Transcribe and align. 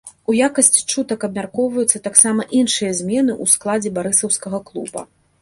У 0.31 0.35
якасці 0.43 0.81
чутак 0.93 1.25
абмяркоўваюцца 1.27 2.01
таксама 2.07 2.47
іншыя 2.61 2.91
змены 3.01 3.31
ў 3.43 3.53
складзе 3.53 3.93
барысаўскага 4.01 4.65
клуба. 4.73 5.07